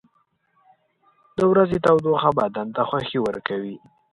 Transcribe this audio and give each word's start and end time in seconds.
•د 1.37 1.39
ورځې 1.51 1.77
تودوخه 1.85 2.29
بدن 2.39 2.67
ته 2.75 2.81
خوښي 2.89 3.19
ورکوي. 3.21 3.75